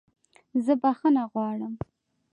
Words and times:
زه 0.65 0.73
بخښنه 0.81 1.23
غواړم 1.31 1.73